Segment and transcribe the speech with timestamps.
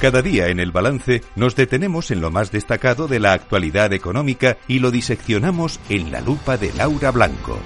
[0.00, 4.56] Cada día en el balance nos detenemos en lo más destacado de la actualidad económica
[4.66, 7.58] y lo diseccionamos en la lupa de Laura Blanco.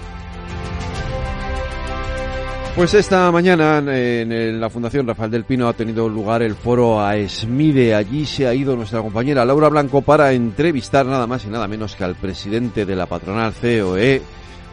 [2.75, 7.17] Pues esta mañana en la Fundación Rafael del Pino ha tenido lugar el foro a
[7.17, 7.95] Esmide.
[7.95, 11.95] Allí se ha ido nuestra compañera Laura Blanco para entrevistar nada más y nada menos
[11.95, 14.21] que al presidente de la patronal COE,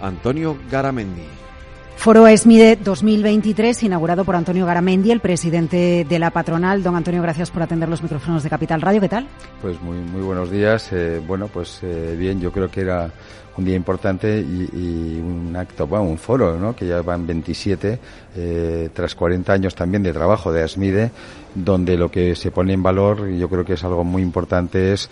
[0.02, 1.41] Antonio Garamendi.
[2.02, 6.82] Foro ESMIDE 2023, inaugurado por Antonio Garamendi, el presidente de la patronal.
[6.82, 9.00] Don Antonio, gracias por atender los micrófonos de Capital Radio.
[9.00, 9.28] ¿Qué tal?
[9.62, 10.92] Pues muy, muy buenos días.
[10.94, 13.12] Eh, bueno, pues eh, bien, yo creo que era
[13.56, 16.76] un día importante y, un acto, bueno, un foro, ¿no?
[16.76, 18.00] Que ya van 27,
[18.36, 21.12] eh, tras 40 años también de trabajo de ASMIDE,
[21.54, 24.94] donde lo que se pone en valor, y yo creo que es algo muy importante,
[24.94, 25.08] es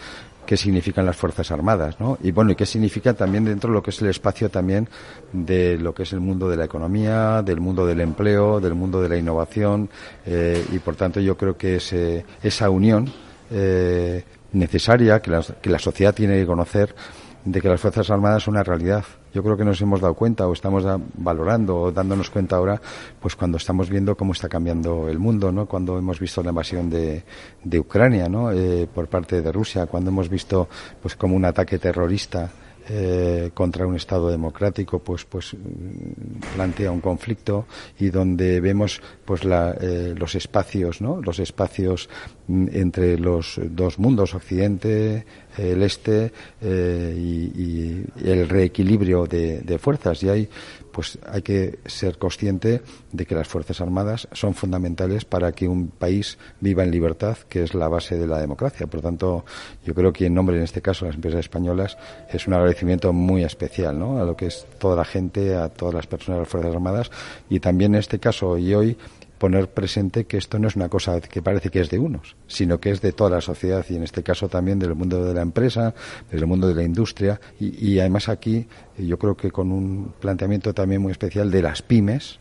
[0.50, 2.18] qué significan las Fuerzas Armadas, ¿no?
[2.24, 4.90] Y bueno, y qué significa también dentro de lo que es el espacio también
[5.32, 9.00] de lo que es el mundo de la economía, del mundo del empleo, del mundo
[9.00, 9.92] de la innovación,
[10.26, 13.14] eh, y por tanto yo creo que ese, esa unión
[13.52, 15.30] eh, necesaria que
[15.70, 16.96] la sociedad tiene que conocer
[17.52, 19.04] de que las Fuerzas Armadas son una realidad.
[19.34, 20.84] Yo creo que nos hemos dado cuenta o estamos
[21.16, 22.80] valorando o dándonos cuenta ahora,
[23.20, 25.66] pues cuando estamos viendo cómo está cambiando el mundo, ¿no?
[25.66, 27.24] Cuando hemos visto la invasión de,
[27.64, 28.52] de Ucrania, ¿no?
[28.52, 30.68] Eh, por parte de Rusia, cuando hemos visto,
[31.02, 32.52] pues como un ataque terrorista
[32.92, 37.68] eh, contra un Estado democrático, pues, pues mm, plantea un conflicto
[38.00, 41.22] y donde vemos pues la, eh, los espacios, ¿no?
[41.22, 42.10] Los espacios
[42.48, 45.24] mm, entre los dos mundos, Occidente,
[45.58, 50.24] el Este eh, y, el reequilibrio de, de fuerzas.
[50.24, 50.50] Y hay
[50.92, 55.88] pues hay que ser consciente de que las Fuerzas Armadas son fundamentales para que un
[55.88, 58.88] país viva en libertad, que es la base de la democracia.
[58.88, 59.46] Por tanto,
[59.86, 61.98] yo creo que en nombre, en este caso, de las empresas españolas,
[62.32, 64.20] es un agradecimiento muy especial ¿no?
[64.20, 67.12] a lo que es toda la gente, a todas las personas de las Fuerzas Armadas
[67.50, 68.98] y también en este caso y hoy
[69.40, 72.80] poner presente que esto no es una cosa que parece que es de unos, sino
[72.80, 75.42] que es de toda la sociedad y en este caso también del mundo de la
[75.42, 75.96] empresa,
[76.30, 78.68] del mundo de la industria y, además aquí
[78.98, 82.40] yo creo que con un planteamiento también muy especial de las pymes,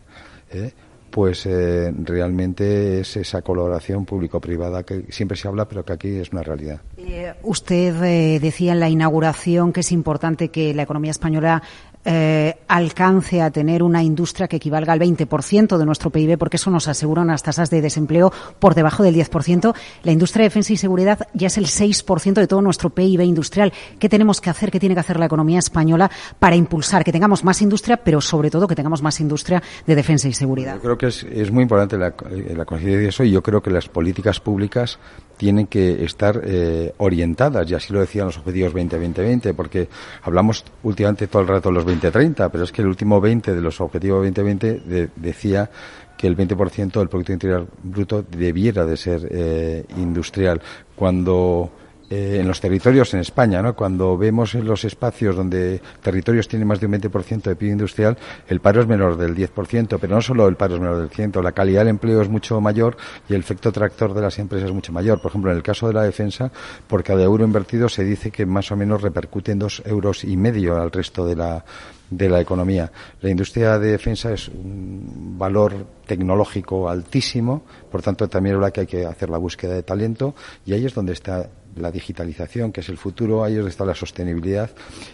[0.50, 0.72] ¿eh?
[1.10, 6.32] pues eh, realmente es esa colaboración público-privada que siempre se habla, pero que aquí es
[6.32, 6.80] una realidad.
[6.98, 11.62] Eh, usted decía en la inauguración que es importante que la economía española
[12.04, 16.70] eh, alcance a tener una industria que equivalga al 20% de nuestro PIB, porque eso
[16.70, 19.74] nos asegura unas tasas de desempleo por debajo del 10%.
[20.04, 23.72] La industria de defensa y seguridad ya es el 6% de todo nuestro PIB industrial.
[23.98, 27.44] ¿Qué tenemos que hacer, qué tiene que hacer la economía española para impulsar que tengamos
[27.44, 30.76] más industria, pero sobre todo que tengamos más industria de defensa y seguridad?
[30.76, 32.14] Yo creo que es, muy importante la,
[32.54, 34.98] la conciencia de eso y yo creo que las políticas públicas
[35.38, 39.88] tienen que estar eh, orientadas, y así lo decían los objetivos 20-20-20, porque
[40.22, 43.60] hablamos últimamente todo el rato de los 20-30, pero es que el último 20 de
[43.60, 45.70] los objetivos 2020 decía
[46.16, 50.60] que el 20% del Producto Interior Bruto debiera de ser eh, industrial.
[50.96, 51.70] Cuando
[52.10, 53.76] eh, en los territorios en España, ¿no?
[53.76, 58.16] Cuando vemos en los espacios donde territorios tienen más de un 20% de PIB industrial,
[58.48, 61.42] el paro es menor del 10%, pero no solo el paro es menor del 100%,
[61.42, 62.96] la calidad del empleo es mucho mayor
[63.28, 65.20] y el efecto tractor de las empresas es mucho mayor.
[65.20, 66.50] Por ejemplo, en el caso de la defensa,
[66.86, 70.34] por cada euro invertido se dice que más o menos repercute en dos euros y
[70.38, 71.62] medio al resto de la
[72.10, 72.90] de la economía.
[73.20, 78.80] La industria de defensa es un valor tecnológico altísimo, por tanto también es verdad que
[78.80, 82.80] hay que hacer la búsqueda de talento y ahí es donde está la digitalización, que
[82.80, 84.70] es el futuro, ahí es donde está la sostenibilidad.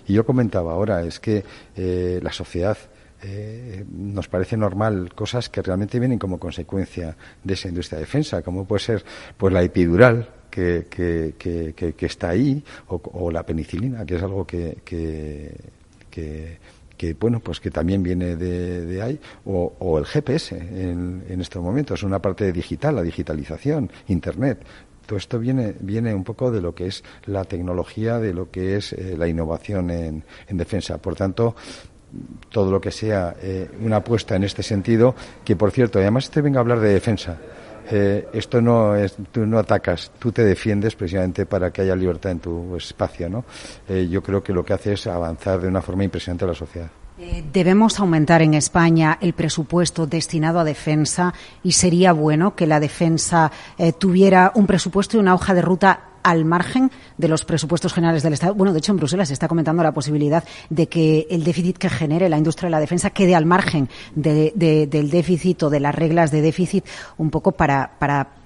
[0.06, 1.44] Y yo comentaba ahora, es que
[1.77, 2.77] eh, la sociedad
[3.22, 8.43] eh, nos parece normal cosas que realmente vienen como consecuencia de esa industria de defensa,
[8.43, 9.05] como puede ser
[9.37, 14.76] pues la epidural, que, que, que, está ahí, o, la penicilina, que es algo que,
[17.05, 22.19] que, bueno, pues que también viene de, ahí, o, el GPS en, estos momentos, una
[22.19, 24.65] parte digital, la digitalización, Internet.
[25.07, 28.77] Todo esto viene, viene un poco de lo que es la tecnología, de lo que
[28.77, 30.97] es eh, la innovación en, defensa.
[30.97, 31.55] Por tanto,
[32.49, 35.15] todo lo que sea eh, una apuesta en este sentido,
[35.45, 37.39] que por cierto, además te venga a hablar de defensa.
[37.91, 42.33] Eh, esto no es, tú no atacas, tú te defiendes precisamente para que haya libertad
[42.33, 43.45] en tu espacio, ¿no?
[43.89, 46.91] yo creo que lo que hace es avanzar de una forma impresionante a la sociedad.
[47.17, 51.33] Eh, debemos aumentar en España el presupuesto destinado a defensa
[51.63, 56.01] y sería bueno que la defensa eh, tuviera un presupuesto y una hoja de ruta
[56.25, 58.55] al margen de los presupuestos generales del Estado.
[58.55, 61.91] Bueno, de hecho, en Bruselas se está comentando la posibilidad de que el déficit que
[61.91, 66.31] genere la industria de la defensa quede al margen del déficit o de las reglas
[66.32, 66.85] de déficit,
[67.19, 67.91] un poco para,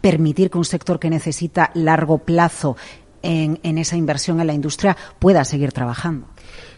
[0.00, 2.76] permitir que un sector que necesita largo plazo
[3.22, 6.26] en, en esa inversión en la industria pueda seguir trabajando.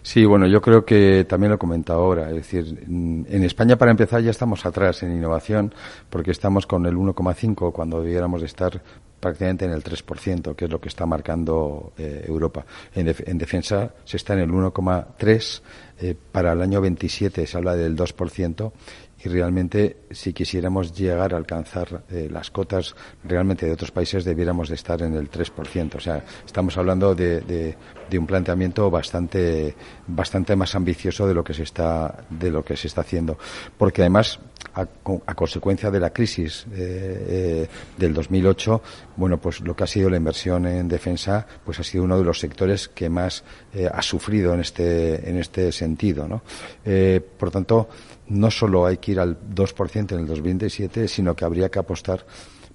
[0.03, 2.29] Sí, bueno, yo creo que también lo he comentado ahora.
[2.31, 5.75] Es decir, en España, para empezar, ya estamos atrás en innovación
[6.09, 8.83] porque estamos con el 1,5 cuando debiéramos de estar
[9.21, 12.65] prácticamente en el 3%, que es lo que está marcando eh, Europa.
[12.95, 15.61] En, en, defensa se está en el 1,3%,
[16.01, 18.73] eh, para el año 27 se habla del 2%,
[19.23, 22.95] y realmente si quisiéramos llegar a alcanzar eh, las cotas
[23.25, 25.95] realmente de otros países debiéramos de estar en el 3%.
[25.95, 27.77] O sea, estamos hablando de, de,
[28.09, 29.75] de, un planteamiento bastante
[30.07, 33.39] bastante más ambicioso de lo que se está de lo que se está haciendo,
[33.77, 34.41] porque además
[34.75, 34.87] a,
[35.27, 38.83] a consecuencia de la crisis eh, eh, del 2008,
[39.17, 42.25] bueno, pues lo que ha sido la inversión en defensa, pues ha sido uno de
[42.25, 46.43] los sectores que más eh, ha sufrido en este en este sentido, ¿no?
[46.85, 47.89] Eh, por tanto,
[48.31, 52.25] no solo hay que ir al 2% en el 2027, sino que habría que apostar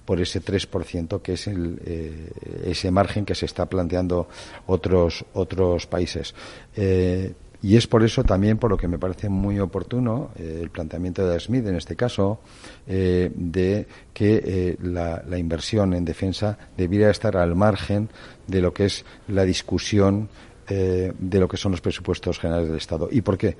[0.04, 2.30] por ese 3% que es el, eh,
[2.66, 4.28] ese margen que se está planteando
[4.66, 6.34] otros otros países.
[6.76, 10.70] Eh, y es por eso también por lo que me parece muy oportuno eh, el
[10.70, 12.38] planteamiento de Smith en este caso
[12.86, 18.08] de que la, la, inversión en defensa debiera estar al margen
[18.46, 20.28] de lo que es la discusión
[20.68, 23.08] de lo que son los presupuestos generales del Estado.
[23.10, 23.56] ¿Y por qué?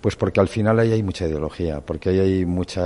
[0.00, 2.80] Pues porque al final ahí hay mucha ideología, porque ahí hay mucho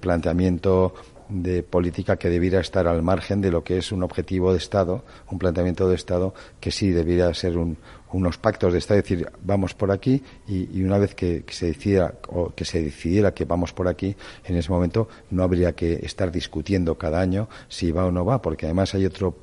[0.00, 0.94] planteamiento
[1.32, 5.04] de política que debiera estar al margen de lo que es un objetivo de Estado,
[5.30, 7.78] un planteamiento de Estado que sí debiera ser un,
[8.12, 11.66] unos pactos de Estado, es decir, vamos por aquí y, una vez que, que, se
[11.66, 14.14] decida o que se decidiera que vamos por aquí,
[14.44, 18.42] en ese momento no habría que estar discutiendo cada año si va o no va,
[18.42, 19.34] porque además hay otro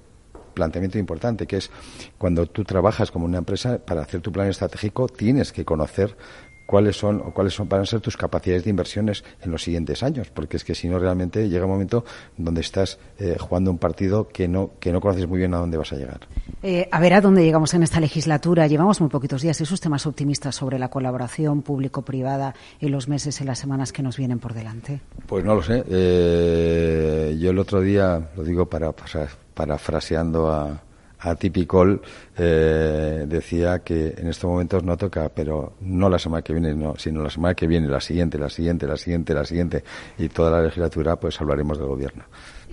[0.53, 1.71] planteamiento importante, que es
[2.17, 6.15] cuando tú trabajas como una empresa, para hacer tu plan estratégico tienes que conocer
[6.69, 10.03] cuáles son o cuáles son van a ser tus capacidades de inversiones en los siguientes
[10.03, 12.05] años, porque es que si no realmente llega un momento
[12.37, 15.77] donde estás eh, jugando un partido que no que no conoces muy bien a dónde
[15.77, 16.27] vas a llegar.
[16.61, 18.67] Eh, a ver a dónde llegamos en esta legislatura.
[18.67, 19.59] Llevamos muy poquitos días.
[19.59, 24.03] ¿Es usted más optimista sobre la colaboración público-privada en los meses y las semanas que
[24.03, 25.01] nos vienen por delante?
[25.25, 25.83] Pues no lo sé.
[25.89, 28.93] Eh, yo el otro día lo digo para
[29.55, 30.83] parafraseando a
[31.19, 32.01] a Tipicol
[32.37, 36.95] eh, decía que en estos momentos no toca, pero no la semana que viene, no,
[36.97, 39.83] sino la semana que viene, la siguiente, la siguiente, la siguiente, la siguiente,
[40.17, 42.23] y toda la legislatura, pues hablaremos del gobierno.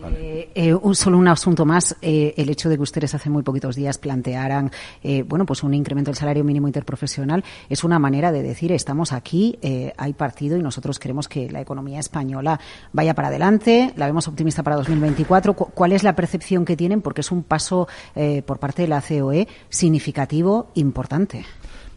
[0.01, 0.41] Vale.
[0.41, 3.43] Eh, eh, un, solo un asunto más, eh, el hecho de que ustedes hace muy
[3.43, 4.71] poquitos días plantearan,
[5.03, 9.13] eh, bueno, pues un incremento del salario mínimo interprofesional es una manera de decir estamos
[9.13, 9.59] aquí,
[9.97, 12.61] hay partido y nosotros queremos que la economía española
[12.93, 15.55] vaya para adelante, la vemos optimista para 2024.
[15.55, 17.03] ¿Cu ¿Cuál es la percepción que tienen?
[17.03, 21.45] Porque es un paso eh, por parte de la COE significativo, importante.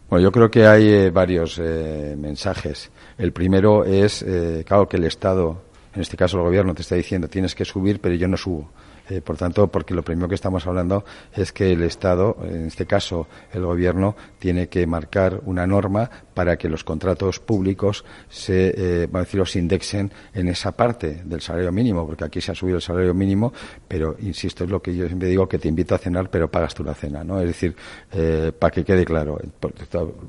[0.08, 2.90] Bueno, yo creo que hay varios eh, mensajes.
[3.16, 4.24] El primero es,
[4.66, 8.00] claro, que el Estado en este caso el gobierno te está diciendo tienes que subir,
[8.00, 8.70] pero yo no subo.
[9.10, 11.04] Eh, por tanto, porque lo primero que estamos hablando
[11.34, 16.56] es que el Estado, en este caso el Gobierno, tiene que marcar una norma para
[16.56, 21.40] que los contratos públicos se, eh, vamos a decir, se indexen en esa parte del
[21.40, 23.52] salario mínimo, porque aquí se ha subido el salario mínimo,
[23.88, 26.72] pero insisto, es lo que yo siempre digo, que te invito a cenar, pero pagas
[26.72, 27.40] tú la cena, ¿no?
[27.40, 27.74] Es decir,
[28.12, 29.40] eh, para que quede claro.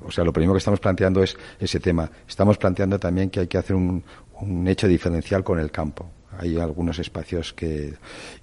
[0.05, 2.09] O sea, lo primero que estamos planteando es ese tema.
[2.27, 4.03] Estamos planteando también que hay que hacer un,
[4.41, 7.93] un hecho diferencial con el campo hay algunos espacios que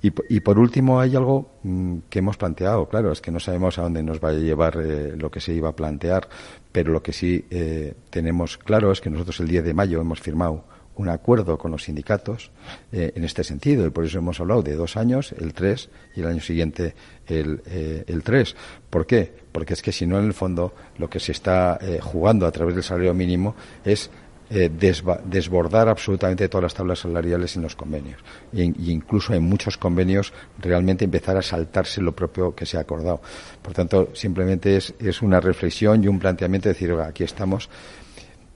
[0.03, 3.79] y, y por último hay algo mmm, que hemos planteado claro es que no sabemos
[3.79, 6.29] a dónde nos va a llevar eh, lo que se iba a plantear
[6.71, 10.21] pero lo que sí eh, tenemos claro es que nosotros el 10 de mayo hemos
[10.21, 10.65] firmado
[10.99, 12.51] un acuerdo con los sindicatos
[12.93, 16.21] eh, en este sentido y por eso hemos hablado de dos años, el 3 y
[16.21, 16.95] el año siguiente
[17.27, 18.57] el, eh, el 3.
[18.91, 19.33] ¿Por qué?
[19.53, 22.53] Porque es que si no en el fondo lo que se está eh, jugando a
[22.53, 24.11] través del salario mínimo es
[24.51, 28.19] eh, desbordar absolutamente todas las tablas salariales en los convenios.
[28.53, 32.81] E, y incluso en muchos convenios realmente empezar a saltarse lo propio que se ha
[32.81, 33.21] acordado.
[33.61, 37.69] Por tanto, simplemente es, es una reflexión y un planteamiento de decir, aquí estamos,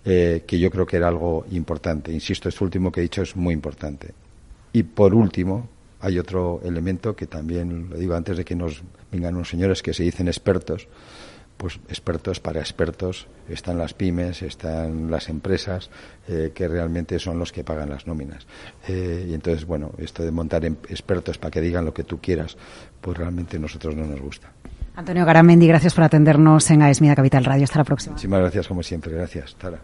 [0.04, 2.10] eh, que yo creo que era algo importante.
[2.10, 4.14] Insisto, esto último que he dicho es muy importante.
[4.72, 5.68] Y por último,
[6.00, 8.82] hay otro elemento que también lo digo antes de que nos
[9.12, 10.88] vengan unos señores que se dicen expertos
[11.62, 15.90] pues expertos para expertos están las pymes, están las empresas
[16.26, 18.48] eh, que realmente son los que pagan las nóminas.
[18.88, 22.56] Eh, y entonces, bueno, esto de montar expertos para que digan lo que tú quieras,
[23.00, 24.50] pues realmente a nosotros no nos gusta.
[24.96, 27.62] Antonio Garamendi, gracias por atendernos en AESMIDA Capital Radio.
[27.62, 28.14] Hasta la próxima.
[28.14, 29.12] Muchísimas gracias, como siempre.
[29.12, 29.54] Gracias.
[29.54, 29.78] Tara.